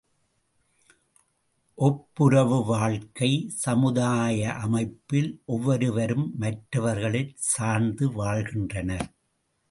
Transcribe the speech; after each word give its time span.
ஒப்புரவு 1.77 2.65
வாழ்க்கை 2.65 3.29
சமுதாய 3.55 4.53
அமைப்பில் 4.53 5.29
ஒவ்வொருவரும் 5.45 6.25
மற்றவர்களைச் 6.37 7.35
சார்ந்து 7.37 8.11
வாழ்கின்றனர். 8.11 9.07